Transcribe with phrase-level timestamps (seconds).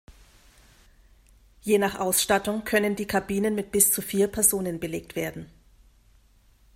[1.63, 5.47] Je nach Ausstattung können die Kabinen mit bis zu vier Personen belegt werden.